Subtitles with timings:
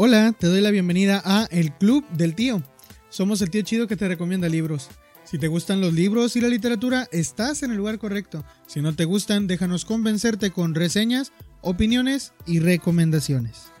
[0.00, 2.62] Hola, te doy la bienvenida a El Club del Tío.
[3.08, 4.90] Somos el tío chido que te recomienda libros.
[5.24, 8.44] Si te gustan los libros y la literatura, estás en el lugar correcto.
[8.68, 11.32] Si no te gustan, déjanos convencerte con reseñas,
[11.62, 13.72] opiniones y recomendaciones.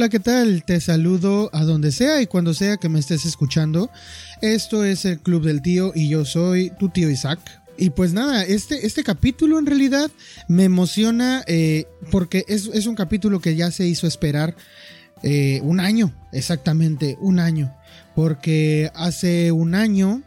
[0.00, 0.64] Hola, ¿qué tal?
[0.64, 3.90] Te saludo a donde sea y cuando sea que me estés escuchando.
[4.40, 7.38] Esto es el Club del Tío y yo soy tu tío Isaac.
[7.76, 10.10] Y pues nada, este, este capítulo en realidad
[10.48, 14.56] me emociona eh, porque es, un capítulo que ya se hizo esperar
[15.22, 17.70] eh, un año, exactamente, un año.
[18.14, 20.22] Porque hace un año,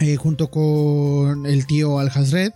[0.00, 2.52] eh, junto con el tío Al Hazred,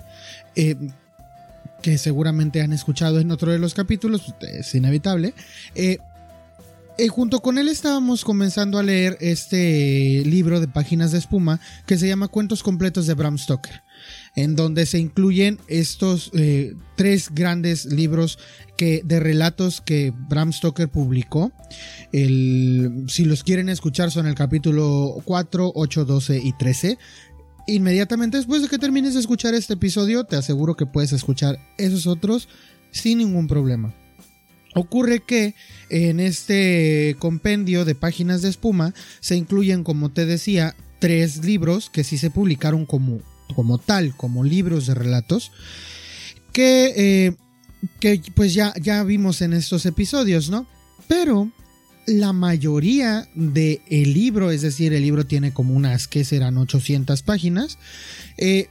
[1.82, 5.34] que seguramente han escuchado en otro de los capítulos, es inevitable,
[5.74, 5.98] eh,
[7.08, 12.06] junto con él estábamos comenzando a leer este libro de páginas de espuma que se
[12.06, 13.82] llama Cuentos completos de Bram Stoker,
[14.36, 18.38] en donde se incluyen estos eh, tres grandes libros
[18.76, 21.52] que, de relatos que Bram Stoker publicó.
[22.12, 26.98] si los quieren escuchar son el capítulo 4, 8, 12 y 13.
[27.68, 32.06] Inmediatamente después de que termines de escuchar este episodio, te aseguro que puedes escuchar esos
[32.06, 32.48] otros
[32.90, 33.94] sin ningún problema.
[34.74, 35.54] Ocurre que
[35.90, 42.04] en este compendio de páginas de espuma se incluyen, como te decía, tres libros que
[42.04, 43.20] sí se publicaron como,
[43.54, 45.52] como tal, como libros de relatos,
[46.52, 47.36] que, eh,
[48.00, 50.66] que pues ya, ya vimos en estos episodios, ¿no?
[51.08, 51.50] Pero
[52.06, 57.22] la mayoría del el libro, es decir, el libro tiene como unas que serán 800
[57.22, 57.78] páginas,
[58.38, 58.68] eh,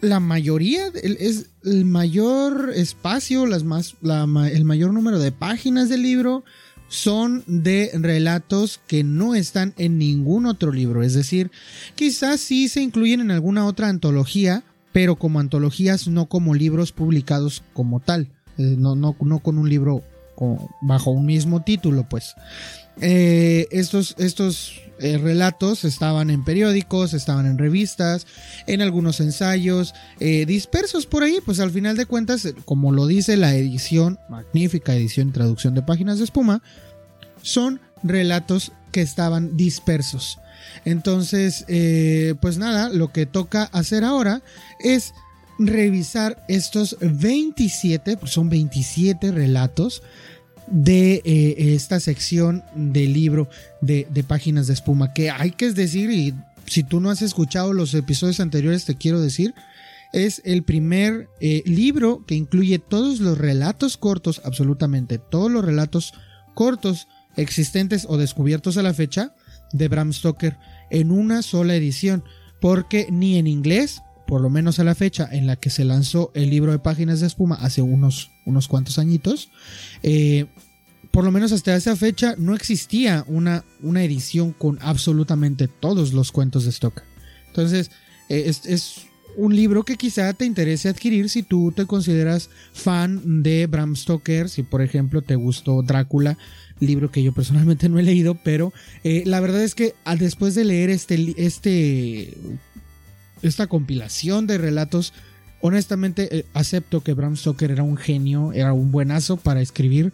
[0.00, 6.44] la mayoría, es el mayor espacio, las más, el mayor número de páginas del libro
[6.88, 11.02] son de relatos que no están en ningún otro libro.
[11.02, 11.50] Es decir,
[11.94, 17.62] quizás sí se incluyen en alguna otra antología, pero como antologías, no como libros publicados
[17.74, 18.28] como tal.
[18.58, 20.02] Eh, no, no, no con un libro
[20.80, 22.34] bajo un mismo título, pues.
[23.00, 28.26] Eh, estos, estos eh, relatos estaban en periódicos, estaban en revistas,
[28.66, 33.36] en algunos ensayos, eh, dispersos por ahí, pues al final de cuentas, como lo dice
[33.36, 36.62] la edición, magnífica edición traducción de páginas de espuma,
[37.42, 40.38] son relatos que estaban dispersos.
[40.84, 41.64] Entonces,
[42.40, 44.42] pues nada, lo que toca hacer ahora
[44.78, 45.14] es
[45.58, 50.02] revisar estos 27, pues son 27 relatos
[50.70, 53.48] de eh, esta sección del libro
[53.80, 55.12] de, páginas de espuma.
[55.12, 56.34] Que hay que decir, y
[56.66, 59.54] si tú no has escuchado los episodios anteriores, te quiero decir,
[60.12, 66.14] es el primer eh, libro que incluye todos los relatos cortos, absolutamente todos los relatos
[66.54, 69.34] cortos existentes o descubiertos a la fecha
[69.72, 70.56] de Bram Stoker
[70.90, 72.24] en una sola edición,
[72.60, 76.32] porque ni en inglés, por lo menos a la fecha en la que se lanzó
[76.34, 79.50] el libro de páginas de espuma hace unos, unos cuantos añitos,
[80.02, 80.46] eh,
[81.10, 86.30] por lo menos hasta esa fecha no existía una, una edición con absolutamente todos los
[86.30, 87.04] cuentos de Stoker.
[87.48, 87.90] Entonces,
[88.28, 89.06] eh, es,
[89.36, 94.48] un libro que quizá te interese adquirir si tú te consideras fan de Bram Stoker,
[94.48, 96.36] si por ejemplo te gustó Drácula,
[96.80, 98.72] libro que yo personalmente no he leído, pero
[99.04, 102.36] eh, la verdad es que después de leer este, este,
[103.42, 105.12] esta compilación de relatos
[105.60, 110.12] honestamente eh, acepto que Bram Stoker era un genio, era un buenazo para escribir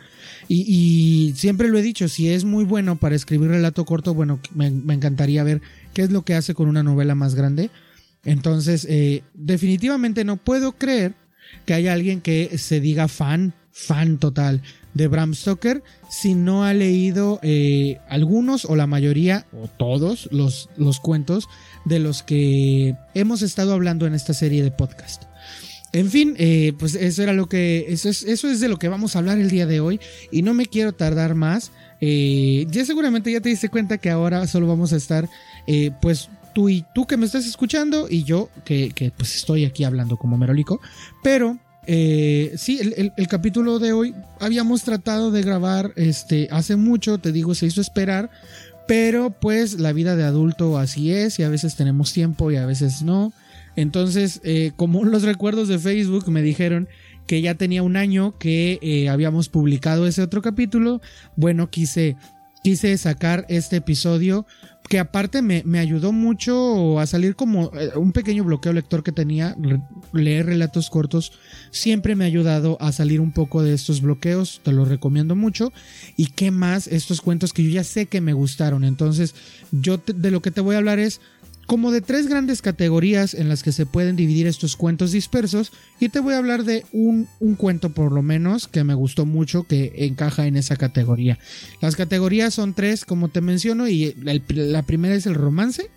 [0.49, 4.67] y, siempre lo he dicho, si es muy bueno para escribir relato corto, bueno, me,
[4.67, 5.61] encantaría ver
[5.95, 7.71] qué es lo que hace con una novela más grande.
[8.25, 11.15] Entonces, eh, definitivamente no puedo creer
[11.65, 14.63] que haya alguien que se diga fan, fan total
[14.97, 20.71] de Bram Stoker si no ha leído eh, algunos o la mayoría o todos los,
[20.79, 21.49] los cuentos
[21.85, 25.25] de los que hemos estado hablando en esta serie de podcast.
[25.93, 27.87] En fin, eh, pues eso era lo que.
[27.89, 30.01] Eso es, eso es de lo que vamos a hablar el día de hoy.
[30.31, 31.71] Y no me quiero tardar más.
[32.01, 35.29] Eh, ya seguramente ya te diste cuenta que ahora solo vamos a estar.
[36.03, 38.09] Pues tú y tú que me estás escuchando.
[38.11, 40.81] Y yo que, pues estoy aquí hablando como merolico.
[41.23, 41.59] Pero.
[41.87, 47.55] Sí, el, el, capítulo de hoy habíamos tratado de grabar este hace mucho, te digo,
[47.55, 48.31] se hizo esperar,
[48.87, 52.67] pero pues la vida de adulto así es y a veces tenemos tiempo y a
[52.67, 53.33] veces no.
[53.75, 56.89] Entonces, eh, como los recuerdos de Facebook me dijeron
[57.27, 61.01] que ya tenía un año que eh, habíamos publicado ese otro capítulo,
[61.35, 62.17] bueno, quise,
[62.67, 64.45] quise sacar este episodio
[64.89, 69.57] que aparte me, ayudó mucho a salir como eh, un pequeño bloqueo lector que tenía
[70.13, 71.31] leer relatos cortos
[71.71, 75.73] siempre me ha ayudado a salir un poco de estos bloqueos, te lo recomiendo mucho.
[76.17, 78.83] Y qué más, estos cuentos que yo ya sé que me gustaron.
[78.85, 79.35] Entonces,
[79.71, 81.21] yo de lo que te voy a hablar es
[81.67, 86.09] como de tres grandes categorías en las que se pueden dividir estos cuentos dispersos y
[86.09, 89.93] te voy a hablar de un, cuento por lo menos que me gustó mucho que
[89.97, 91.39] encaja en esa categoría.
[91.81, 95.91] Las categorías son tres como te menciono y la primera es el romance.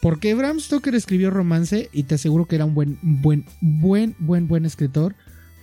[0.00, 4.48] Porque Bram Stoker escribió romance y te aseguro que era un buen, buen, buen, buen,
[4.48, 5.14] buen escritor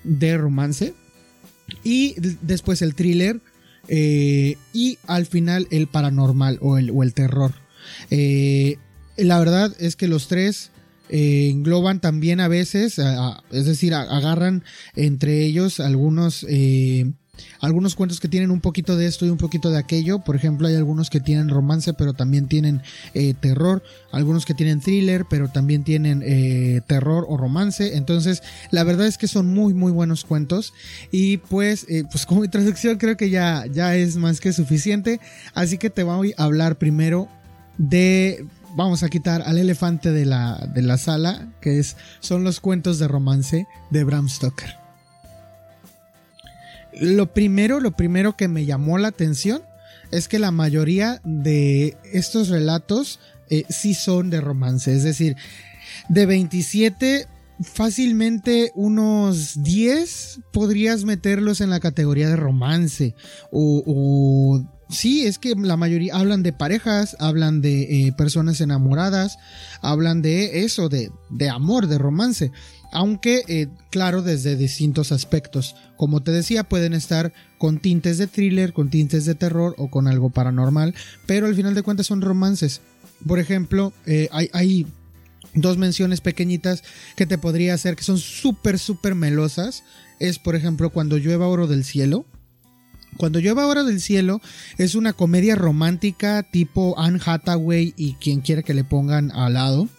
[0.03, 0.93] de romance.
[1.83, 3.41] Y después el thriller
[3.88, 7.53] eh, y al final el paranormal o el, o el terror.
[8.11, 8.77] Eh,
[9.17, 10.71] la verdad es que los tres
[11.09, 12.99] eh, engloban también a veces,
[13.51, 14.63] es decir, agarran
[14.95, 17.13] entre ellos algunos, eh,
[17.61, 20.19] algunos cuentos que tienen un poquito de esto y un poquito de aquello.
[20.19, 22.81] Por ejemplo, hay algunos que tienen romance, pero también tienen
[23.13, 23.83] eh, terror.
[24.11, 26.19] Algunos que tienen thriller, pero también tienen
[26.87, 27.95] terror o romance.
[27.95, 30.73] Entonces, la verdad es que son muy, muy buenos cuentos.
[31.11, 35.21] Y pues, pues como introducción creo que ya, ya es más que suficiente.
[35.53, 37.29] Así que te voy a hablar primero
[37.77, 38.45] de
[38.77, 43.00] vamos a quitar al elefante de la, de la sala, que es, son los cuentos
[43.00, 44.75] de romance de Bram Stoker.
[46.94, 49.63] Lo primero, lo primero que me llamó la atención
[50.12, 53.19] es que la mayoría de estos relatos
[53.50, 54.95] eh, sí son de romance.
[54.95, 55.35] Es decir,
[56.07, 57.27] de 27,
[57.59, 63.15] fácilmente unos 10 podrías meterlos en la categoría de romance.
[63.51, 69.38] O, o Sí, es que la mayoría hablan de parejas, hablan de eh, personas enamoradas,
[69.81, 72.51] hablan de eso, de, de amor, de romance.
[72.94, 75.75] Aunque, eh, claro, desde distintos aspectos.
[75.98, 80.07] Como te decía, pueden estar con tintes de thriller, con tintes de terror o con
[80.07, 80.95] algo paranormal,
[81.25, 82.80] pero al final de cuentas son romances.
[83.28, 84.88] Por ejemplo, eh, hay, hay
[85.54, 86.84] dos menciones pequeñitas
[87.18, 89.84] que te podría hacer que son súper, súper melosas.
[90.19, 92.25] Es, por ejemplo, cuando llueva oro del cielo
[93.17, 94.41] cuando llueva Hora del Cielo
[94.77, 99.89] es una comedia romántica tipo Anne Hathaway y quien quiera que le pongan al lado.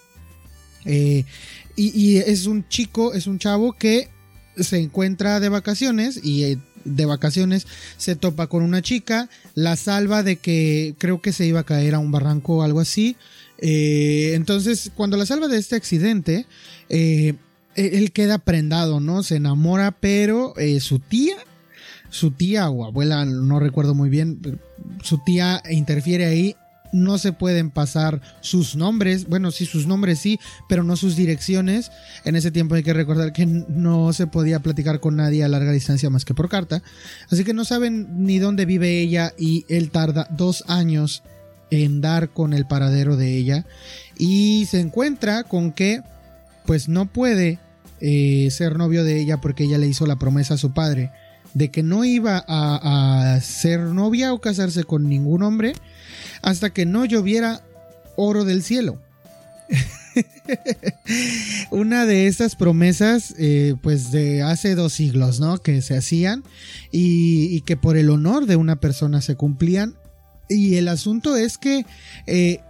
[0.84, 1.24] Eh,
[1.76, 4.08] y, es un chico, es un chavo que
[4.56, 7.66] se encuentra de vacaciones y eh, de vacaciones
[7.96, 11.94] se topa con una chica, la salva de que creo que se iba a caer
[11.94, 13.16] a un barranco o algo así.
[13.58, 16.46] Eh, entonces, cuando la salva de este accidente,
[16.88, 19.22] él queda prendado, ¿no?
[19.22, 21.36] Se enamora, pero su tía
[22.10, 24.60] su tía o abuela, no recuerdo muy bien,
[25.02, 26.56] su tía interfiere ahí.
[26.90, 30.40] No se pueden pasar sus nombres, bueno, sí, sus nombres sí,
[30.70, 31.90] pero no sus direcciones.
[32.24, 35.70] En ese tiempo hay que recordar que no se podía platicar con nadie a larga
[35.72, 36.82] distancia más que por carta.
[37.30, 41.22] Así que no saben ni dónde vive ella y él tarda dos años
[41.70, 43.66] en dar con el paradero de ella.
[44.16, 46.00] Y se encuentra con que,
[46.64, 47.58] pues no puede
[48.00, 51.10] eh, ser novio de ella porque ella le hizo la promesa a su padre
[51.54, 55.72] de que no iba a, ser novia o casarse con ningún hombre
[56.42, 57.62] hasta que no lloviera
[58.16, 59.00] oro del cielo.
[61.70, 65.58] Una de estas promesas, eh, pues de hace dos siglos, ¿no?
[65.58, 66.42] Que se hacían
[66.90, 69.94] y, que por el honor de una persona se cumplían.
[70.48, 71.84] Y el asunto es que,
[72.26, 72.60] eh,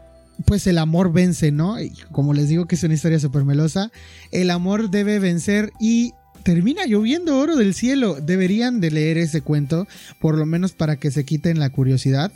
[0.45, 1.81] pues el amor vence, ¿no?
[1.81, 3.91] Y como les digo que es una historia súper melosa,
[4.33, 6.13] el amor debe vencer y
[6.49, 8.23] termina lloviendo oro del cielo.
[8.23, 9.87] Deberían de leer ese cuento,
[10.19, 12.33] por lo menos para que se quiten la curiosidad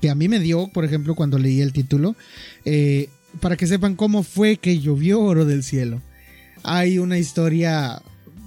[0.00, 2.14] que a mí me dio, por ejemplo, cuando leí el título,
[2.64, 3.08] eh,
[3.40, 6.00] para que sepan cómo fue que llovió oro del cielo.
[6.62, 8.00] Hay una historia,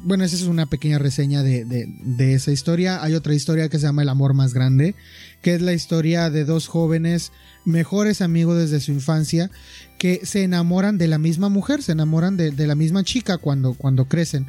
[0.06, 3.04] bueno, esa es una pequeña reseña de, de esa historia.
[3.04, 4.96] Hay otra historia que se llama El amor más grande,
[5.42, 7.34] que es la historia de dos jóvenes
[7.66, 9.52] mejores amigos desde su infancia
[9.98, 14.06] que se enamoran de la misma mujer, se enamoran de, la misma chica cuando, cuando
[14.06, 14.48] crecen.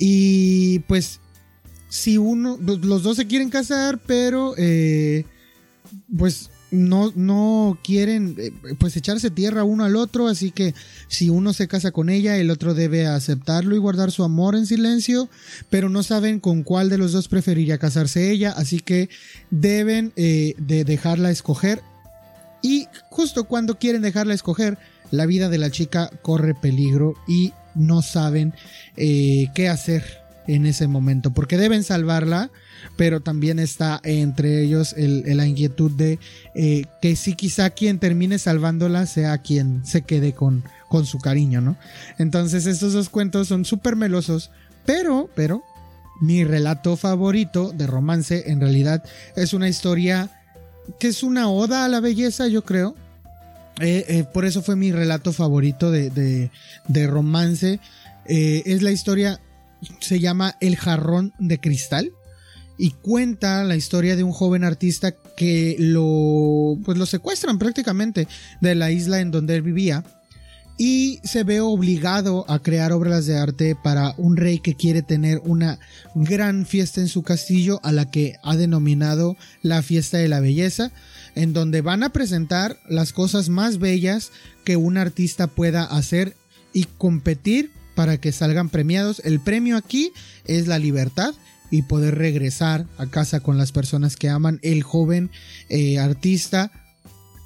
[0.00, 1.20] Y pues,
[1.88, 5.24] si uno, los dos se quieren casar, pero eh,
[6.16, 10.74] pues no, no quieren eh, pues echarse tierra uno al otro, así que
[11.08, 14.66] si uno se casa con ella, el otro debe aceptarlo y guardar su amor en
[14.66, 15.28] silencio,
[15.70, 19.08] pero no saben con cuál de los dos preferiría casarse ella, así que
[19.50, 21.82] deben eh, de dejarla escoger.
[22.62, 24.78] Y justo cuando quieren dejarla escoger,
[25.10, 28.54] la vida de la chica corre peligro y no saben
[28.96, 30.04] eh, qué hacer
[30.46, 32.50] en ese momento, porque deben salvarla,
[32.96, 36.18] pero también está entre ellos la inquietud de
[36.54, 41.60] eh, que si quizá quien termine salvándola sea quien se quede con, con su cariño,
[41.60, 41.76] ¿no?
[42.18, 44.50] Entonces estos dos cuentos son súper melosos,
[44.86, 45.62] pero, pero,
[46.20, 49.04] mi relato favorito de romance en realidad
[49.36, 50.30] es una historia
[50.98, 52.94] que es una oda a la belleza, yo creo.
[53.80, 56.10] Eh, eh, por eso fue mi relato favorito de,
[56.88, 57.80] de, romance.
[58.26, 59.40] Eh, es la historia,
[60.00, 62.12] se llama El jarrón de cristal
[62.76, 68.28] y cuenta la historia de un joven artista que lo pues lo secuestran prácticamente
[68.60, 70.04] de la isla en donde él vivía
[70.78, 75.40] y se ve obligado a crear obras de arte para un rey que quiere tener
[75.44, 75.80] una
[76.14, 80.92] gran fiesta en su castillo a la que ha denominado la fiesta de la belleza
[81.38, 84.32] en donde van a presentar las cosas más bellas
[84.64, 86.34] que un artista pueda hacer
[86.72, 89.22] y competir para que salgan premiados.
[89.24, 90.12] El premio aquí
[90.46, 91.34] es la libertad
[91.70, 94.58] y poder regresar a casa con las personas que aman.
[94.62, 95.30] El joven
[95.68, 96.72] eh, artista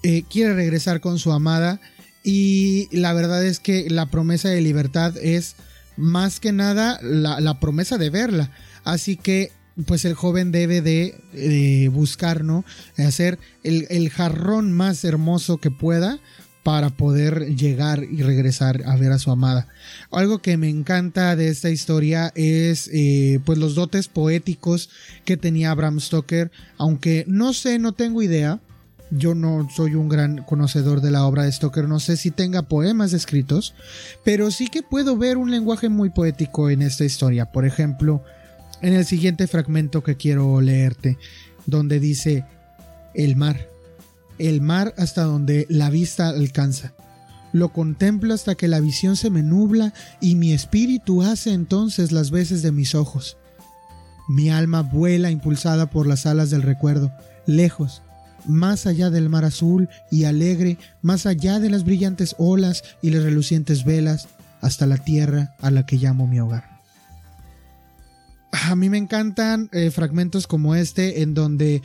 [0.03, 1.79] eh, quiere regresar con su amada
[2.25, 5.55] y la verdad es que la promesa de libertad es
[5.99, 8.51] más que nada la, promesa de verla.
[8.85, 9.53] Así que
[9.87, 12.65] pues el joven debe de, buscar, ¿no?
[12.99, 16.21] Hacer el, el, jarrón más hermoso que pueda
[16.63, 19.67] para poder llegar y regresar a ver a su amada.
[20.11, 24.91] Algo que me encanta de esta historia es eh, pues los dotes poéticos
[25.25, 28.61] que tenía Bram Stoker, aunque no sé, no tengo idea.
[29.11, 32.63] Yo no soy un gran conocedor de la obra de Stoker, no sé si tenga
[32.63, 33.75] poemas escritos,
[34.25, 37.53] pero sí que puedo ver un lenguaje muy poético en esta historia.
[37.53, 38.25] Por ejemplo,
[38.83, 41.17] en el siguiente fragmento que quiero leerte,
[41.67, 42.45] donde dice
[43.15, 43.73] el mar
[44.39, 46.95] el mar hasta donde la vista alcanza.
[47.53, 52.31] Lo contemplo hasta que la visión se me nubla y mi espíritu hace entonces las
[52.31, 53.37] veces de mis ojos.
[54.29, 57.13] Mi alma vuela impulsada por las alas del recuerdo,
[57.47, 58.03] lejos,
[58.47, 63.23] más allá del mar azul y alegre, más allá de las brillantes olas y las
[63.23, 64.29] relucientes velas,
[64.61, 66.72] hasta la tierra a la que llamo mi hogar.
[68.53, 71.81] A mí me encantan eh, fragmentos como este en donde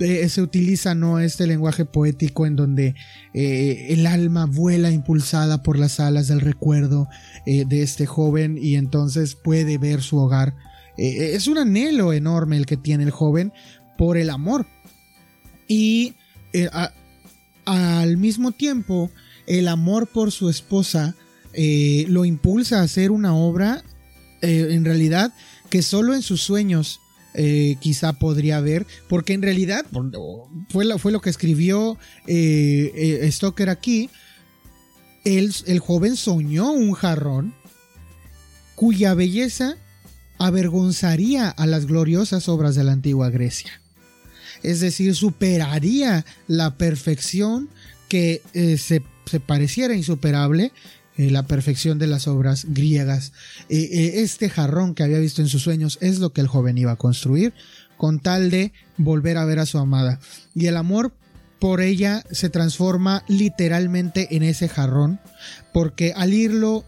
[0.00, 2.96] eh, se utiliza no este lenguaje poético en donde
[3.34, 7.08] eh, el alma vuela impulsada por las alas del recuerdo
[7.46, 10.54] de este joven y entonces puede ver su hogar.
[10.96, 13.52] es un anhelo enorme el que tiene el joven
[13.96, 14.66] por el amor.
[15.66, 16.14] Y
[17.64, 19.10] al mismo tiempo,
[19.46, 21.14] el amor por su esposa
[21.54, 23.82] lo impulsa a hacer una obra
[24.42, 25.32] en realidad
[25.70, 27.00] que solo en sus sueños
[27.34, 29.84] eh, quizá podría ver, porque en realidad
[30.70, 34.10] fue lo, fue lo que escribió eh, eh, Stoker aquí.
[35.24, 37.54] El, el joven soñó un jarrón
[38.74, 39.76] cuya belleza
[40.38, 43.80] avergonzaría a las gloriosas obras de la antigua Grecia.
[44.62, 47.68] Es decir, superaría la perfección
[48.08, 50.72] que se, se, pareciera insuperable
[51.18, 53.32] eh, la perfección de las obras griegas.
[53.68, 56.78] Eh, eh, este jarrón que había visto en sus sueños es lo que el joven
[56.78, 57.52] iba a construir
[57.96, 60.20] con tal de volver a ver a su amada.
[60.54, 61.12] Y el amor
[61.58, 65.18] por ella se transforma literalmente en ese jarrón,
[65.72, 66.84] porque al irlo,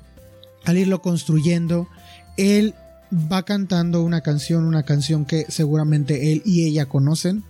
[0.65, 1.89] al irlo construyendo,
[2.37, 2.77] él
[3.13, 7.43] va cantando una canción, una canción que seguramente él y ella conocen,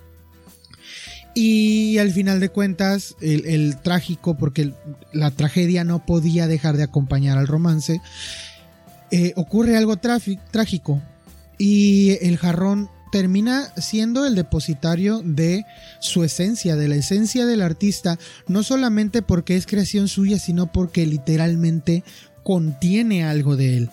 [1.34, 4.72] y al final de cuentas, el, trágico, porque
[5.12, 8.00] la tragedia no podía dejar de acompañar al romance,
[9.10, 11.00] eh, ocurre algo trágico
[11.58, 15.66] y el jarrón termina siendo el depositario de
[15.98, 21.06] su esencia, de la esencia del artista, no solamente porque es creación suya, sino porque
[21.06, 22.04] literalmente
[22.42, 23.90] contiene algo de él.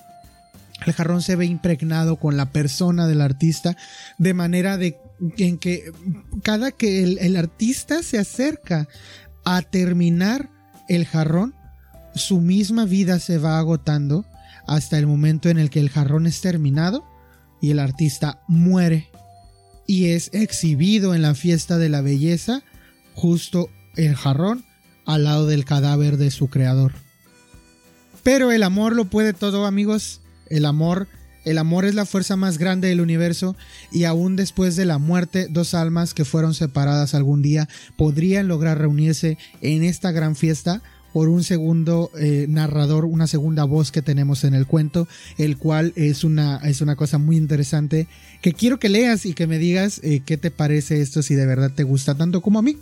[0.86, 3.76] El jarrón se ve impregnado con la persona del artista
[4.20, 5.00] de manera de
[5.38, 5.92] en que
[6.44, 8.88] cada que el, artista se acerca
[9.46, 10.50] a terminar
[10.90, 11.56] el jarrón,
[12.16, 14.26] su misma vida se va agotando
[14.68, 17.06] hasta el momento en el que el jarrón es terminado
[17.62, 19.10] y el artista muere
[19.88, 22.64] y es exhibido en la fiesta de la belleza
[23.16, 24.66] justo el jarrón
[25.06, 26.94] al lado del cadáver de su creador.
[28.24, 31.08] Pero el amor lo puede todo amigos, el amor
[31.48, 33.56] el amor es la fuerza más grande del universo
[33.90, 38.78] y aún después de la muerte, dos almas que fueron separadas algún día podrían lograr
[38.78, 40.82] reunirse en esta gran fiesta
[41.14, 45.94] por un segundo eh, narrador, una segunda voz que tenemos en el cuento, el cual
[45.96, 48.10] es una, es una cosa muy interesante
[48.42, 51.46] que quiero que leas y que me digas eh, qué te parece esto, si de
[51.46, 52.78] verdad te gusta tanto como a mí.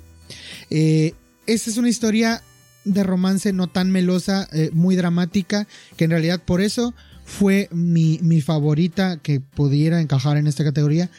[0.71, 1.13] Eh,
[1.45, 2.41] esta es una historia
[2.83, 5.67] de romance no tan melosa, muy dramática,
[5.97, 6.93] que en realidad por eso
[7.25, 11.09] fue mi, favorita que pudiera encajar en esta categoría.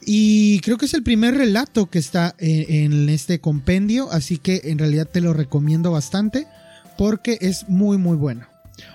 [0.00, 4.78] Y creo que es el primer relato que está en, este compendio, así que en
[4.78, 6.46] realidad te lo recomiendo bastante
[6.96, 8.46] porque es muy muy bueno.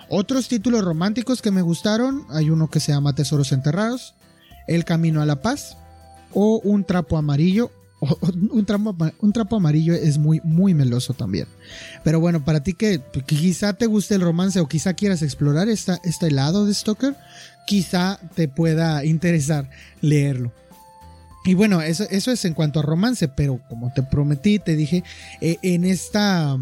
[0.08, 4.14] Otros títulos románticos que me gustaron, hay uno que se llama Tesoros Enterrados,
[4.66, 5.76] El Camino a la Paz
[6.32, 7.70] o Un Trapo Amarillo
[8.50, 11.46] un, trapo, un trapo amarillo es muy, muy meloso también.
[12.02, 16.00] Pero bueno, para ti que, quizá te guste el romance o quizá quieras explorar esta,
[16.04, 17.16] este lado de Stoker,
[17.66, 19.70] quizá te pueda interesar
[20.00, 20.52] leerlo.
[21.44, 25.04] Y bueno, eso, eso es en cuanto a romance, pero como te prometí, te dije,
[25.40, 26.56] eh, en, esta,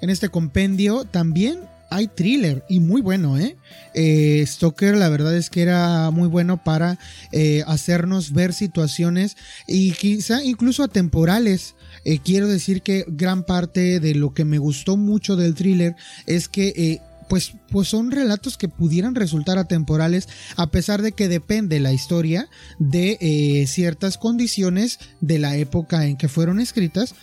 [0.00, 1.60] en este compendio también
[1.94, 3.56] hay thriller y muy bueno, ¿eh?
[3.94, 4.44] ¿eh?
[4.44, 6.98] Stoker la verdad es que era muy bueno para
[7.30, 9.36] eh, hacernos ver situaciones
[9.68, 11.76] y quizá incluso atemporales.
[12.04, 15.94] Eh, quiero decir que gran parte de lo que me gustó mucho del thriller
[16.26, 21.78] es que pues, pues son relatos que pudieran resultar atemporales a pesar de que depende
[21.78, 22.48] la historia
[22.80, 27.14] de ciertas condiciones de la época en que fueron escritas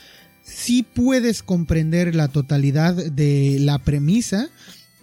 [0.53, 4.49] si puedes comprender la totalidad de la premisa,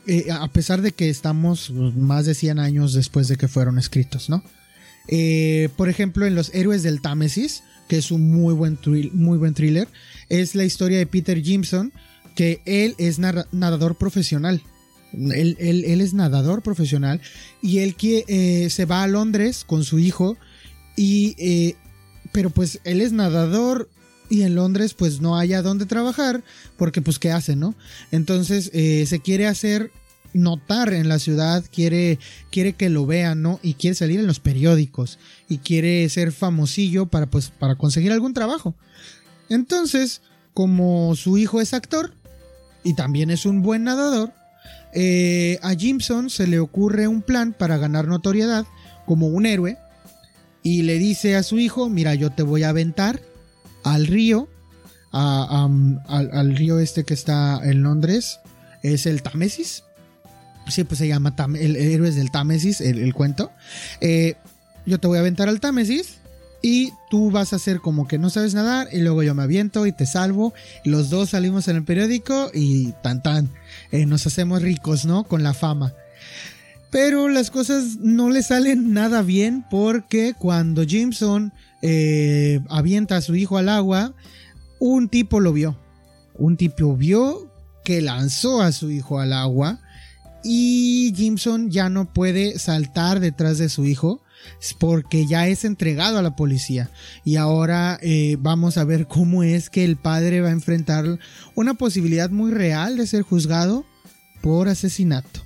[0.07, 4.29] eh, a pesar de que estamos más de 100 años después de que fueron escritos,
[4.29, 4.43] ¿no?
[5.09, 8.79] Eh, por ejemplo, en Los Héroes del Támesis, que es un muy buen,
[9.15, 9.89] muy buen thriller,
[10.29, 11.93] es la historia de Peter Jimson,
[12.35, 14.63] que él es nadador profesional.
[15.13, 17.23] Él, es nadador profesional
[17.63, 20.37] y él eh, se va a Londres con su hijo
[20.99, 21.75] y...
[22.31, 23.89] pero pues él es nadador
[24.29, 26.43] y en Londres pues no haya dónde trabajar
[26.77, 27.75] porque pues qué hace, ¿no?
[28.11, 29.91] Entonces eh, se quiere hacer
[30.33, 32.19] notar en la ciudad, quiere,
[32.51, 33.61] quiere que lo vean, ¿no?
[33.63, 35.19] Y quiere salir en los periódicos
[35.49, 38.75] y quiere ser famosillo para pues para conseguir algún trabajo.
[39.49, 40.21] Entonces,
[40.55, 42.13] como su hijo es actor
[42.85, 44.33] y también es un buen nadador,
[44.95, 48.67] eh, a Jimson se le ocurre un plan para ganar notoriedad
[49.07, 49.79] como un héroe
[50.63, 53.21] y le dice a su hijo, mira, yo te voy a aventar
[53.85, 54.49] al río,
[55.13, 58.41] al, río este que está en Londres,
[58.83, 59.85] es el Támesis.
[60.69, 63.51] Sí, pues se llama el, Héroes del Támesis, el, cuento.
[64.01, 64.37] Eh,
[64.85, 66.19] yo te voy a aventar al Támesis
[66.61, 69.87] y tú vas a hacer como que no sabes nadar y luego yo me aviento
[69.87, 70.53] y te salvo.
[70.85, 73.51] los dos salimos en el periódico y tan tan,
[73.93, 75.25] eh, nos hacemos ricos, ¿no?
[75.25, 75.95] Con la fama.
[76.91, 83.35] Pero las cosas no le salen nada bien porque cuando Jimson eh, avienta a su
[83.37, 84.15] hijo al agua,
[84.81, 85.79] un tipo lo vio.
[86.35, 87.53] Un tipo vio
[87.85, 89.81] que lanzó a su hijo al agua
[90.45, 94.23] y Jimson ya no puede saltar detrás de su hijo
[94.79, 96.91] porque ya es entregado a la policía
[97.25, 101.19] y ahora eh, vamos a ver cómo es que el padre va a enfrentar
[101.57, 103.85] una posibilidad muy real de ser juzgado
[104.41, 105.41] por asesinato.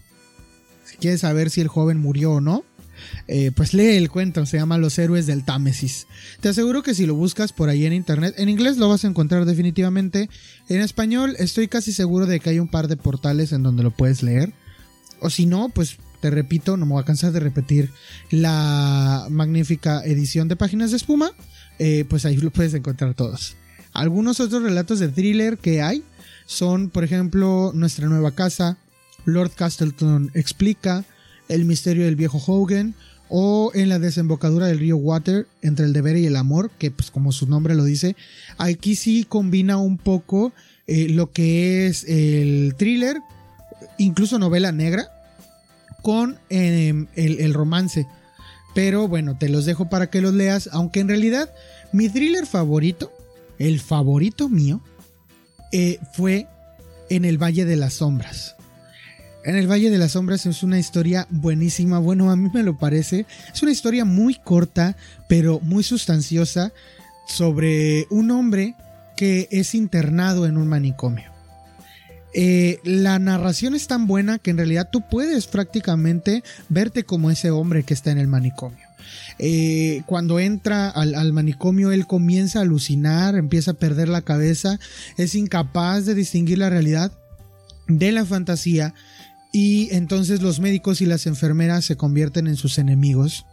[0.85, 2.65] Si quieres saber si el joven murió o no,
[3.29, 6.07] eh, pues lee el cuento, se llama Los Héroes del Támesis.
[6.41, 9.09] Te aseguro que si lo buscas por ahí en internet, en inglés lo vas a
[9.09, 10.29] encontrar definitivamente.
[10.69, 13.91] En español estoy casi seguro de que hay un par de portales en donde lo
[13.91, 14.53] puedes leer.
[15.21, 17.91] O si no, pues te repito, no me voy a cansar de repetir
[18.31, 21.33] la magnífica edición de páginas de espuma.
[21.79, 23.57] Eh, pues ahí lo puedes encontrar todos.
[23.93, 26.05] Algunos otros relatos de thriller que hay
[26.47, 28.79] son, por ejemplo, Nuestra nueva casa,
[29.25, 31.05] Lord Castleton explica,
[31.49, 32.95] el misterio del viejo Hogan,
[33.35, 37.11] o en la desembocadura del río Water entre el deber y el amor, que pues
[37.11, 38.15] como su nombre lo dice,
[38.59, 40.53] aquí sí combina un poco
[40.87, 43.17] eh, lo que es el thriller,
[43.97, 45.09] incluso novela negra,
[46.03, 48.07] con em, el, romance.
[48.75, 51.51] Pero bueno, te los dejo para que los leas, aunque en realidad
[51.91, 53.13] mi thriller favorito,
[53.59, 54.83] el favorito mío,
[55.73, 56.49] eh, fue
[57.09, 58.57] en el Valle de las Sombras.
[59.45, 62.79] En el Valle de las Sombras es una historia buenísima, bueno, a mí me lo
[62.79, 63.27] parece.
[63.53, 64.97] Es una historia muy corta,
[65.29, 66.73] pero muy sustanciosa,
[67.27, 68.77] sobre un hombre
[69.17, 71.33] que es internado en un manicomio.
[72.35, 77.51] Eh, la narración es tan buena que en realidad tú puedes prácticamente verte como ese
[77.51, 78.87] hombre que está en el manicomio.
[79.39, 84.79] Eh, cuando entra al, al, manicomio, él comienza a alucinar, empieza a perder la cabeza,
[85.19, 87.13] es incapaz de distinguir la realidad
[87.89, 88.95] de la fantasía
[89.53, 93.45] y entonces los médicos y las enfermeras se convierten en sus enemigos.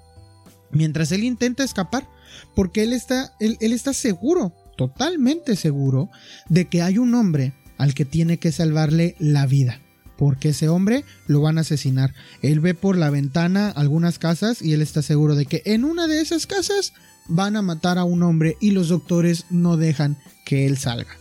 [0.71, 2.07] Mientras él intenta escapar,
[2.55, 6.09] porque él está, él, está seguro, totalmente seguro,
[6.47, 9.81] de que hay un hombre al que tiene que salvarle la vida
[10.17, 12.13] porque ese hombre lo van a asesinar.
[12.41, 16.07] Él ve por la ventana algunas casas y él está seguro de que en una
[16.07, 16.91] de esas casas
[17.29, 21.17] van a matar a un hombre y los doctores no dejan que él salga.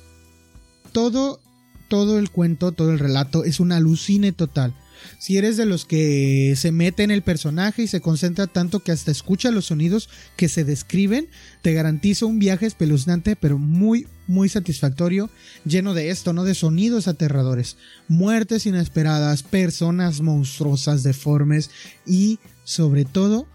[0.90, 1.40] Todo
[1.88, 4.74] todo el cuento, todo el relato es un alucine total.
[5.18, 8.92] Si eres de los que se mete en el personaje y se concentra tanto que
[8.92, 11.28] hasta escucha los sonidos que se describen,
[11.62, 15.30] te garantizo un viaje espeluznante pero muy, muy satisfactorio,
[15.64, 16.44] lleno de esto, ¿no?
[16.44, 17.76] De sonidos aterradores,
[18.08, 21.70] muertes inesperadas, personas monstruosas, deformes
[22.06, 23.46] y, sobre todo,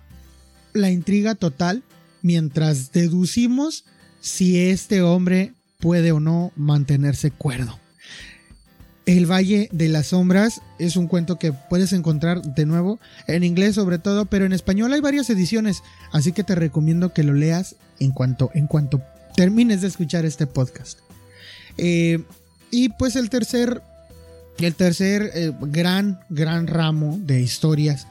[0.73, 1.83] la intriga total
[2.21, 3.85] mientras deducimos
[4.21, 7.82] si este hombre puede o no mantenerse cuerdo.
[9.05, 13.75] El Valle de las Sombras es un cuento que puedes encontrar de nuevo en inglés
[13.75, 17.75] sobre todo, pero en español hay varias ediciones, así que te recomiendo que lo leas
[17.99, 19.01] en cuanto, en cuanto
[19.35, 20.99] termines de escuchar este podcast.
[21.77, 22.23] Eh,
[22.71, 23.81] y pues el tercer,
[24.59, 28.07] el tercer eh, gran, gran ramo de historias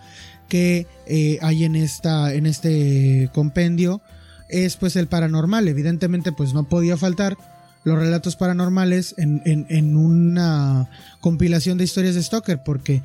[0.49, 4.03] que eh, hay en, esta, en este compendio
[4.51, 5.67] es pues el paranormal.
[5.69, 7.39] Evidentemente pues no podía faltar
[7.85, 10.89] los relatos paranormales en, una
[11.21, 13.03] compilación de historias de Stoker, porque,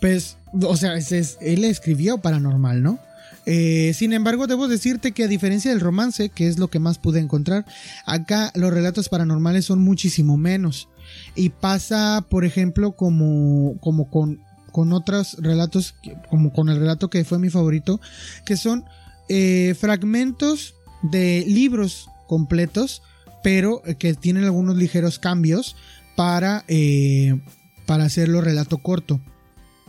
[0.00, 2.98] pues, o sea, él escribió paranormal, ¿no?
[3.46, 6.98] Eh, sin embargo, debo decirte que a diferencia del romance, que es lo que más
[6.98, 7.64] pude encontrar,
[8.06, 10.88] acá los relatos paranormales son muchísimo menos.
[11.34, 14.40] Y pasa, por ejemplo, como, como con,
[14.70, 15.94] con otros relatos,
[16.28, 18.00] como con el relato que fue mi favorito,
[18.44, 18.84] que son
[19.28, 23.02] eh, fragmentos de libros completos
[23.42, 25.76] pero que tienen algunos ligeros cambios
[26.16, 27.38] para, eh,
[27.86, 29.20] para hacerlo relato corto.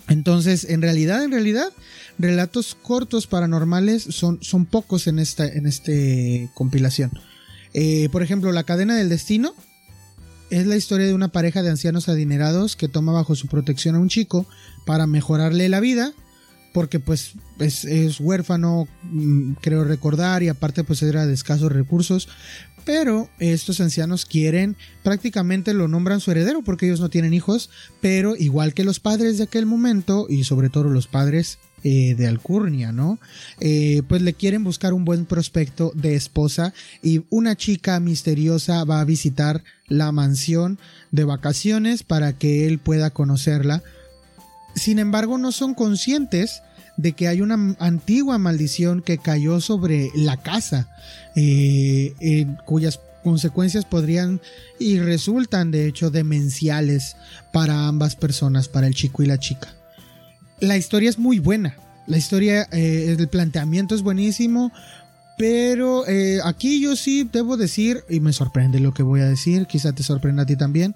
[0.08, 1.70] Entonces, en realidad, en realidad,
[2.18, 7.12] relatos cortos paranormales son, son pocos en esta en este compilación.
[7.74, 9.54] Eh, por ejemplo, La cadena del destino
[10.50, 14.00] es la historia de una pareja de ancianos adinerados que toma bajo su protección a
[14.00, 14.46] un chico
[14.86, 16.12] para mejorarle la vida,
[16.74, 22.28] porque pues es, es huérfano, mm, creo recordar, y aparte pues era de escasos recursos,
[22.86, 27.70] pero estos ancianos quieren, prácticamente lo nombran su heredero porque ellos no tienen hijos,
[28.02, 32.28] pero igual que los padres de aquel momento y sobre todo los padres eh, de
[32.28, 33.18] Alcurnia, ¿no?
[33.60, 39.00] Eh, pues le quieren buscar un buen prospecto de esposa y una chica misteriosa va
[39.00, 40.78] a visitar la mansión
[41.10, 43.82] de vacaciones para que él pueda conocerla.
[44.76, 46.62] Sin embargo, no son conscientes
[47.02, 50.88] de que hay una antigua maldición que cayó sobre la casa,
[51.36, 54.42] eh, cuyas consecuencias podrían
[54.80, 57.16] y resultan de hecho demenciales
[57.52, 59.70] para ambas personas, para el chico y la chica.
[60.60, 61.76] La historia es muy buena,
[62.08, 64.72] la historia, eh, el planteamiento es buenísimo,
[65.38, 69.66] pero eh, aquí yo sí debo decir, y me sorprende lo que voy a decir,
[69.66, 70.96] quizá te sorprenda a ti también,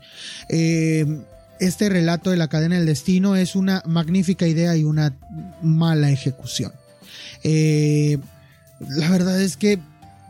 [1.60, 5.18] este relato de la cadena del destino es una magnífica idea y una
[5.62, 6.72] mala ejecución.
[7.44, 8.18] Eh,
[8.80, 9.80] la verdad es que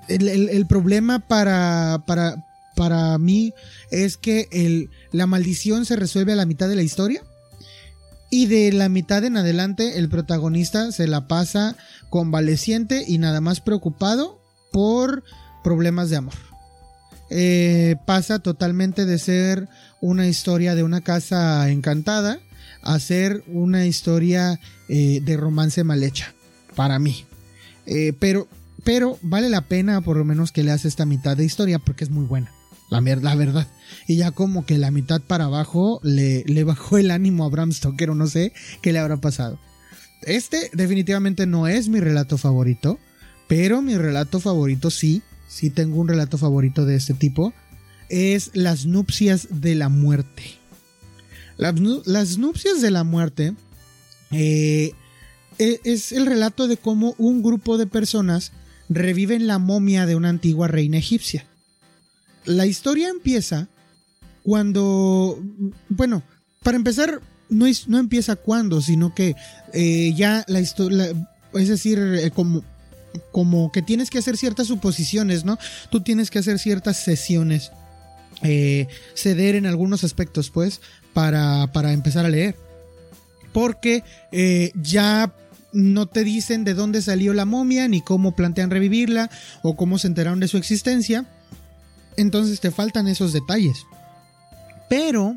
[0.08, 3.54] el, problema para, para, para, mí
[3.92, 7.22] es que la maldición se resuelve a la mitad de la historia.
[8.32, 11.78] Y de la mitad en adelante el protagonista se la pasa
[12.10, 15.24] convaleciente y nada más preocupado por
[15.64, 16.55] problemas de amor.
[17.30, 19.68] Eh, pasa totalmente de ser
[20.00, 22.40] una historia de una casa encantada
[22.84, 24.60] a ser una historia
[24.90, 26.34] eh, de romance mal hecha,
[26.76, 27.26] para mí.
[27.88, 28.48] Eh, pero,
[28.84, 32.12] pero vale la pena por lo menos que leas esta mitad de historia porque es
[32.12, 32.52] muy buena,
[32.92, 33.68] la, la verdad.
[34.08, 37.72] Y ya como que la mitad para abajo le, le bajó el ánimo a Bram
[37.72, 39.60] Stoker o no sé qué le habrá pasado.
[40.22, 43.00] Este definitivamente no es mi relato favorito,
[43.48, 47.54] pero mi relato favorito sí si tengo un relato favorito de este tipo,
[48.10, 50.44] es Las nupcias de la muerte.
[51.58, 53.54] Las, nupcias de la muerte
[54.32, 54.92] eh,
[55.58, 58.52] e, es el relato de cómo un grupo de personas
[58.90, 61.46] reviven la momia de una antigua reina egipcia.
[62.44, 63.70] La historia empieza
[64.44, 65.42] cuando,
[65.90, 66.22] bueno,
[66.62, 69.36] para empezar, no, no empieza cuando, sino que
[69.74, 71.14] eh, ya la historia,
[71.54, 72.64] es decir, eh, como
[73.32, 75.58] como que tienes que hacer ciertas suposiciones, ¿no?
[75.90, 77.72] Tú tienes que hacer ciertas sesiones,
[78.42, 80.82] eh, ceder en algunos aspectos, pues,
[81.14, 82.56] para, para empezar a leer.
[83.54, 85.34] Porque eh, ya
[85.72, 89.30] no te dicen de dónde salió la momia, ni cómo plantean revivirla,
[89.62, 91.26] o cómo se enteraron de su existencia.
[92.18, 93.86] Entonces te faltan esos detalles.
[94.90, 95.36] Pero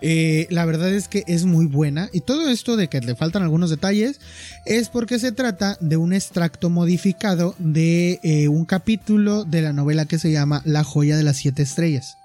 [0.00, 3.42] eh, la verdad es que es muy buena y todo esto de que le faltan
[3.42, 4.20] algunos detalles
[4.66, 10.06] es porque se trata de un extracto modificado de eh, un capítulo de la novela
[10.06, 12.16] que se llama La joya de las siete estrellas.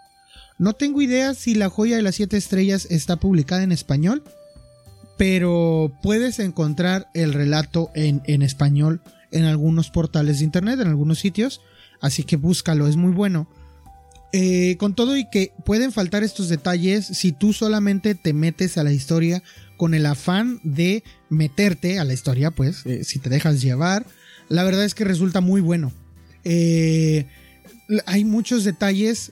[0.57, 4.23] No tengo idea si La joya de las siete estrellas está publicada en español,
[5.17, 9.01] pero puedes encontrar el relato en, en español
[9.31, 11.61] en algunos portales de internet, en algunos sitios,
[12.01, 13.47] así que búscalo, es muy bueno.
[14.31, 18.83] Eh, con todo y que pueden faltar estos detalles si tú solamente te metes a
[18.83, 19.41] la historia
[19.75, 24.05] con el afán de meterte a la historia, pues eh, si te dejas llevar,
[24.47, 25.91] la verdad es que resulta muy bueno.
[26.43, 27.25] Eh,
[28.05, 29.31] hay muchos detalles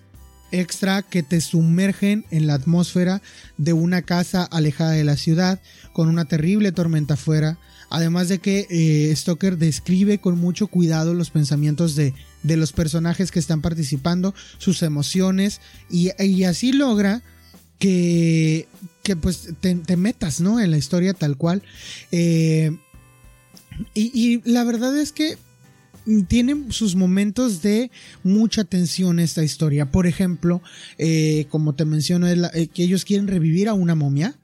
[0.51, 3.21] extra que te sumergen en la atmósfera
[3.57, 5.62] de una casa alejada de la ciudad,
[5.93, 7.60] con una terrible tormenta afuera.
[7.91, 12.13] Además de que Stoker describe con mucho cuidado los pensamientos de,
[12.47, 16.12] de, los personajes que están participando, sus emociones, y,
[16.43, 17.21] así logra
[17.79, 18.67] que,
[19.03, 20.60] que pues te, metas, ¿no?
[20.60, 21.63] En la historia tal cual.
[22.12, 22.75] Eh,
[23.93, 25.38] y, la verdad es que
[26.27, 27.91] tiene sus momentos de
[28.23, 29.91] mucha tensión esta historia.
[29.91, 30.62] Por ejemplo,
[30.97, 34.39] eh, como te menciono, eh, que ellos quieren revivir a una momia.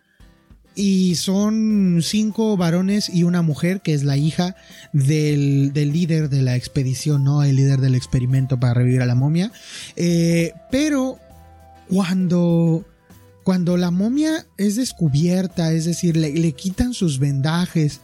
[0.75, 4.55] Y son cinco varones y una mujer, que es la hija
[4.91, 7.43] del, del líder de la expedición, ¿no?
[7.43, 9.51] El líder del experimento para revivir a la momia.
[9.95, 11.19] Eh, pero
[11.89, 12.85] cuando
[13.43, 17.99] cuando la momia es descubierta, es decir, le, le, quitan sus vendajes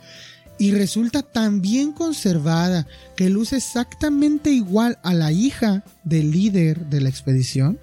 [0.58, 7.00] y resulta tan bien conservada que luce exactamente igual a la hija del líder de
[7.00, 7.80] la expedición,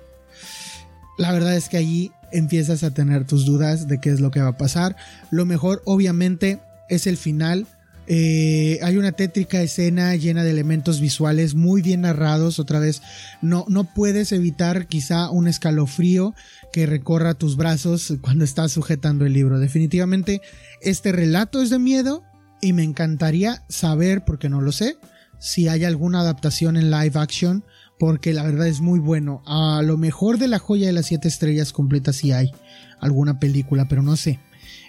[1.16, 4.40] la verdad es que allí empiezas a tener tus dudas de qué es lo que
[4.40, 4.96] va a pasar.
[5.30, 7.66] Lo mejor, obviamente, es el final.
[8.08, 12.58] Eh, hay una tétrica escena llena de elementos visuales muy bien narrados.
[12.58, 13.02] Otra vez,
[13.42, 16.34] no, no puedes evitar quizá un escalofrío
[16.72, 19.58] que recorra tus brazos cuando estás sujetando el libro.
[19.58, 20.40] Definitivamente,
[20.82, 22.22] este relato es de miedo
[22.60, 24.96] y me encantaría saber, porque no lo sé,
[25.38, 27.64] si hay alguna adaptación en live action,
[27.98, 29.42] porque la verdad es muy bueno.
[29.46, 32.52] A lo mejor de la joya de las siete estrellas completas si hay
[33.00, 34.38] alguna película, pero no sé.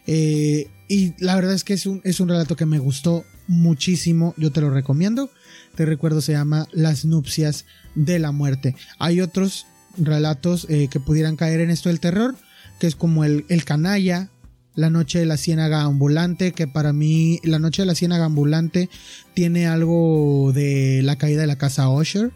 [0.06, 4.34] Eh, y la verdad es que es un, es un relato que me gustó muchísimo,
[4.38, 5.30] yo te lo recomiendo.
[5.76, 7.66] Te recuerdo, se llama Las nupcias
[7.96, 8.76] de la muerte.
[9.00, 9.68] Hay otros
[9.98, 12.36] relatos eh, que pudieran caer en esto del terror,
[12.80, 14.30] que es como el, el canalla,
[14.76, 18.90] la Noche de la Ciénaga Ambulante, que para mí La Noche de la Ciénaga Ambulante
[19.34, 22.32] tiene algo de la caída de la casa Usher,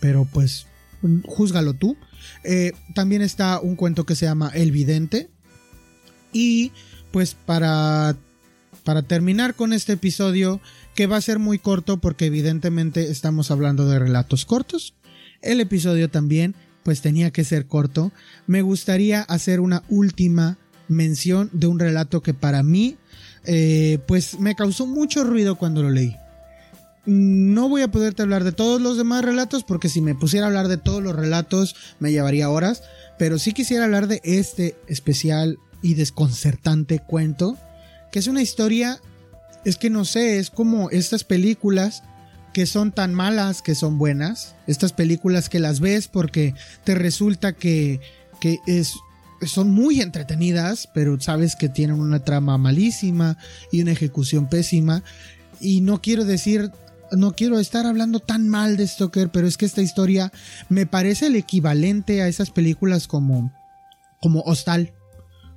[0.00, 0.66] pero pues
[1.26, 1.96] júzgalo tú.
[2.44, 5.28] Eh, también está un cuento que se llama El Vidente.
[6.32, 6.72] Y
[7.12, 8.16] pues para,
[8.84, 10.60] para terminar con este episodio,
[10.94, 14.94] que va a ser muy corto porque evidentemente estamos hablando de relatos cortos,
[15.42, 18.12] el episodio también pues tenía que ser corto,
[18.46, 20.56] me gustaría hacer una última
[20.88, 22.96] mención de un relato que para mí
[23.44, 26.16] eh, pues me causó mucho ruido cuando lo leí.
[27.06, 30.48] No voy a poderte hablar de todos los demás relatos porque si me pusiera a
[30.48, 32.82] hablar de todos los relatos me llevaría horas,
[33.18, 37.56] pero sí quisiera hablar de este especial y desconcertante cuento,
[38.10, 39.00] que es una historia,
[39.64, 42.02] es que no sé, es como estas películas
[42.52, 47.52] que son tan malas que son buenas, estas películas que las ves porque te resulta
[47.52, 48.00] que,
[48.40, 48.94] que es
[49.42, 53.36] son muy entretenidas, pero sabes que tienen una trama malísima
[53.70, 55.02] y una ejecución pésima.
[55.60, 56.70] Y no quiero decir,
[57.12, 60.32] no quiero estar hablando tan mal de Stoker, pero es que esta historia
[60.68, 63.52] me parece el equivalente a esas películas como,
[64.20, 64.92] como Hostal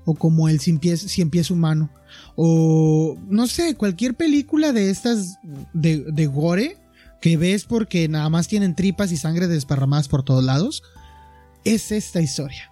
[0.05, 1.89] o como El Cien Pies, Humano
[2.35, 5.37] o no sé, cualquier película de estas
[5.73, 6.77] de, de gore
[7.21, 10.83] que ves porque nada más tienen tripas y sangre desparramadas por todos lados.
[11.65, 12.71] Es esta historia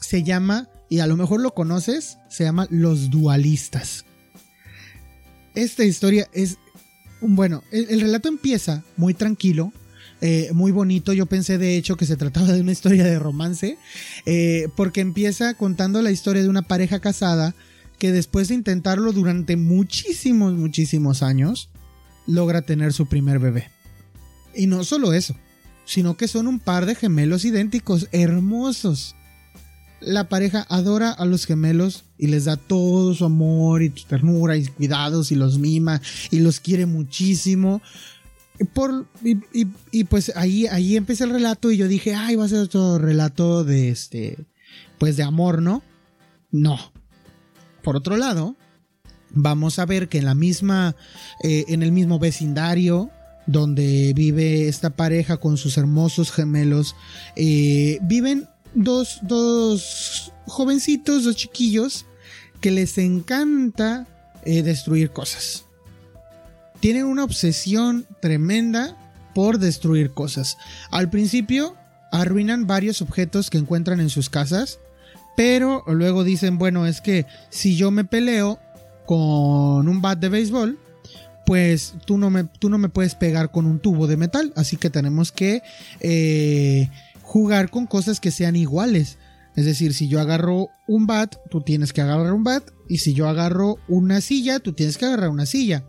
[0.00, 4.04] se llama, y a lo mejor lo conoces, se llama Los Dualistas.
[5.54, 6.58] Esta historia es,
[7.20, 9.72] bueno, el, relato empieza muy tranquilo,
[10.20, 11.12] eh, muy bonito.
[11.12, 13.78] Yo pensé de hecho que se trataba de una historia de romance,
[14.26, 17.54] eh, porque empieza contando la historia de una pareja casada
[17.98, 21.68] que después de intentarlo durante muchísimos, muchísimos años,
[22.26, 23.70] logra tener su primer bebé.
[24.54, 25.34] Y no solo eso,
[25.84, 29.16] sino que son un par de gemelos idénticos, hermosos
[30.00, 34.66] la pareja adora a los gemelos y les da todo su amor y ternura y
[34.66, 37.82] cuidados y los mima y los quiere muchísimo.
[38.72, 42.58] Por, y, pues ahí, ahí empieza el relato y yo dije, ay, va a ser
[42.58, 44.36] otro relato de este,
[44.98, 45.82] pues de amor, ¿no?
[46.50, 46.76] No.
[47.82, 48.56] Por otro lado,
[49.30, 50.96] vamos a ver que en la misma,
[51.44, 53.10] eh, en el mismo vecindario
[53.46, 56.96] donde vive esta pareja con sus hermosos gemelos,
[57.34, 58.46] eh, viven
[58.78, 62.06] dos, dos jovencitos, dos chiquillos,
[62.60, 64.06] que les encanta
[64.44, 65.64] eh, destruir cosas.
[66.80, 68.96] Tienen una obsesión tremenda
[69.34, 70.56] por destruir cosas.
[70.90, 71.76] Al principio
[72.10, 74.78] arruinan varios objetos que encuentran en sus casas,
[75.36, 78.58] pero luego dicen, bueno, es que si yo me peleo
[79.06, 80.78] con un bat de béisbol,
[81.48, 84.76] pues tú no me, tú no me puedes pegar con un tubo de metal, así
[84.76, 85.62] que tenemos que
[86.00, 86.90] eh,
[87.28, 89.18] jugar con cosas que sean iguales.
[89.54, 92.64] Es decir, si yo agarro un bat, tú tienes que agarrar un bat.
[92.88, 95.84] Y si yo agarro una silla, tú tienes que agarrar una silla.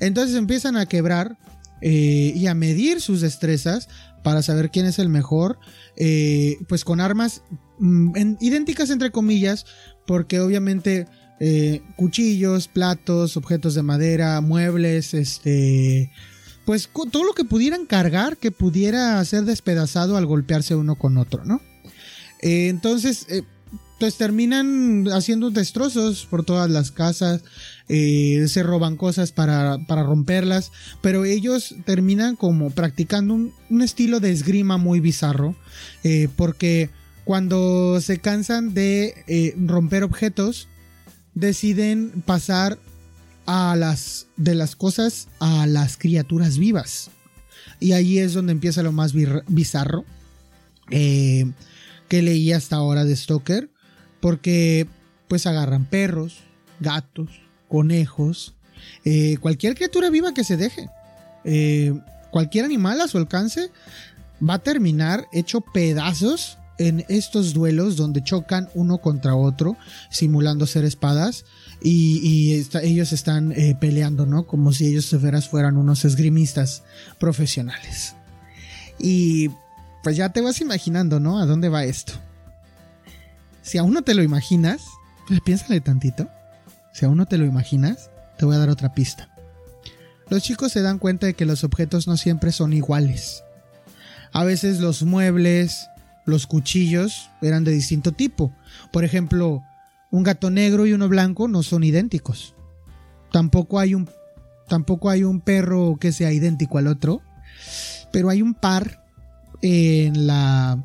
[0.00, 1.36] Entonces empiezan a quebrar
[1.82, 3.88] eh, y a medir sus destrezas
[4.24, 5.58] para saber quién es el mejor,
[5.96, 7.42] eh, pues con armas
[7.78, 9.66] mm, idénticas entre comillas,
[10.06, 11.06] porque obviamente
[11.40, 16.10] eh, cuchillos, platos, objetos de madera, muebles, este,
[16.70, 21.44] pues todo lo que pudieran cargar que pudiera ser despedazado al golpearse uno con otro,
[21.44, 21.60] ¿no?
[22.42, 23.26] entonces,
[23.98, 27.42] pues terminan haciendo destrozos por todas las casas,
[27.88, 34.76] eh, se roban cosas para, romperlas, pero ellos terminan como practicando un, estilo de esgrima
[34.76, 35.56] muy bizarro,
[36.04, 36.88] eh, porque
[37.24, 40.68] cuando se cansan de eh, romper objetos,
[41.34, 42.78] deciden pasar
[43.46, 47.10] a las de las cosas a las criaturas vivas.
[47.78, 49.12] Y ahí es donde empieza lo más
[49.48, 50.04] bizarro
[52.10, 53.70] que leí hasta ahora de Stoker
[54.20, 54.86] porque
[55.28, 56.40] pues agarran perros,
[56.80, 57.30] gatos,
[57.68, 58.54] conejos,
[59.04, 60.88] eh, cualquier criatura viva que se deje,
[61.44, 61.94] eh,
[62.32, 63.70] cualquier animal a su alcance
[64.46, 69.76] va a terminar hecho pedazos en estos duelos donde chocan uno contra otro,
[70.08, 71.44] simulando ser espadas,
[71.82, 74.46] y, ellos están eh, peleando, ¿no?
[74.46, 75.14] Como si ellos
[75.50, 76.82] fueran unos esgrimistas
[77.18, 78.14] profesionales.
[78.98, 79.50] Y
[80.02, 81.38] pues ya te vas imaginando, ¿no?
[81.38, 82.14] ¿A dónde va esto?
[83.60, 84.82] Si aún no te lo imaginas,
[85.28, 86.30] pues piénsale tantito.
[86.94, 89.28] Si aún no te lo imaginas, te voy a dar otra pista.
[90.30, 93.44] Los chicos se dan cuenta de que los objetos no siempre son iguales.
[94.32, 95.89] A veces los muebles,
[96.24, 98.52] los cuchillos eran de distinto tipo.
[98.92, 99.62] Por ejemplo,
[100.10, 102.54] un gato negro y uno blanco no son idénticos.
[103.32, 104.08] Tampoco hay un
[104.68, 107.22] tampoco hay un perro que sea idéntico al otro,
[108.12, 109.04] pero hay un par
[109.62, 110.82] en la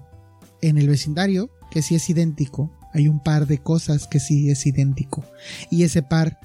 [0.62, 4.66] en el vecindario que sí es idéntico, hay un par de cosas que sí es
[4.66, 5.26] idéntico.
[5.70, 6.40] Y ese par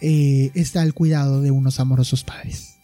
[0.00, 2.76] eh, está al cuidado de unos amorosos padres.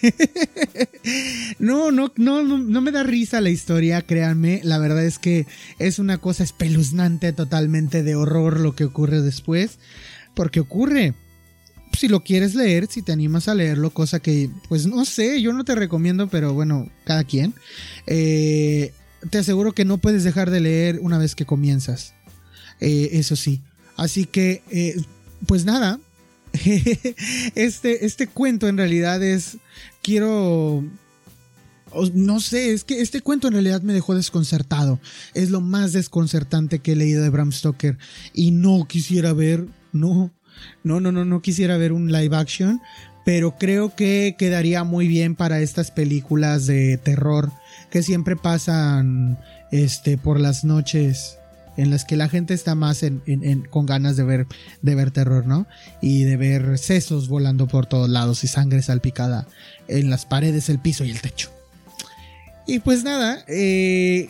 [1.58, 4.60] no, no, no, no, me da risa la historia, créanme.
[4.64, 5.46] La verdad es que
[5.78, 9.78] es una cosa espeluznante totalmente de horror lo que ocurre después.
[10.34, 11.14] Porque ocurre.
[11.98, 15.52] Si lo quieres leer, si te animas a leerlo, cosa que, pues no sé, yo
[15.52, 17.52] no te recomiendo, pero bueno, cada quien.
[18.06, 18.92] Eh,
[19.28, 22.14] te aseguro que no puedes dejar de leer una vez que comienzas.
[22.80, 23.60] Eh, eso sí.
[23.96, 24.96] Así que, eh,
[25.46, 26.00] pues nada.
[27.54, 29.58] este, este cuento en realidad es.
[30.02, 30.84] Quiero.
[32.14, 35.00] No sé, es que este cuento en realidad me dejó desconcertado.
[35.34, 37.98] Es lo más desconcertante que he leído de Bram Stoker.
[38.32, 39.66] Y no quisiera ver.
[39.92, 40.30] No.
[40.84, 42.80] No, no, no, no quisiera ver un live action.
[43.24, 47.50] Pero creo que quedaría muy bien para estas películas de terror
[47.90, 49.38] que siempre pasan
[49.72, 51.39] este, por las noches
[51.80, 53.02] en las que la gente está más
[53.70, 54.46] con ganas de ver,
[54.82, 55.66] de ver terror, ¿no?
[56.02, 59.46] Y de ver sesos volando por todos lados y sangre salpicada
[59.88, 61.50] en las paredes, el piso y el techo.
[62.66, 64.28] Y pues nada, eh,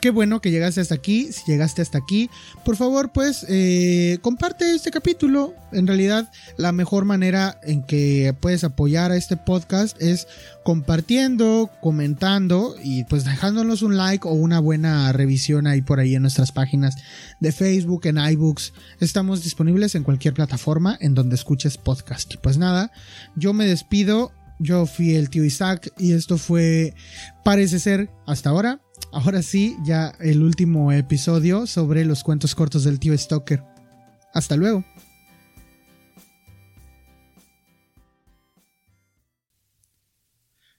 [0.00, 1.32] qué bueno que llegaste hasta aquí.
[1.32, 2.30] Si llegaste hasta aquí,
[2.64, 5.54] por favor, pues eh, comparte este capítulo.
[5.72, 10.26] En realidad, la mejor manera en que puedes apoyar a este podcast es
[10.64, 16.22] compartiendo, comentando y pues dejándonos un like o una buena revisión ahí por ahí en
[16.22, 16.96] nuestras páginas
[17.40, 18.72] de Facebook, en iBooks.
[19.00, 22.34] Estamos disponibles en cualquier plataforma en donde escuches podcast.
[22.34, 22.90] Y pues nada,
[23.36, 24.32] yo me despido.
[24.62, 26.92] Yo fui el tío Isaac y esto fue,
[27.44, 28.82] parece ser, hasta ahora,
[29.12, 33.62] ahora sí, ya el último episodio sobre los cuentos cortos del tío Stoker.
[34.32, 34.84] Hasta luego.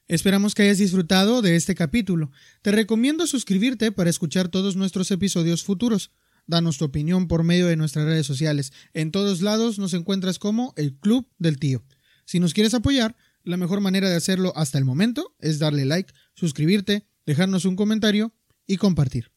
[0.08, 2.30] Esperamos que hayas disfrutado de este capítulo.
[2.60, 6.10] Te recomiendo suscribirte para escuchar todos nuestros episodios futuros.
[6.46, 8.72] Danos tu opinión por medio de nuestras redes sociales.
[8.92, 11.82] En todos lados nos encuentras como el Club del Tío.
[12.26, 16.12] Si nos quieres apoyar, la mejor manera de hacerlo hasta el momento es darle like,
[16.34, 18.32] suscribirte, dejarnos un comentario
[18.66, 19.32] y compartir.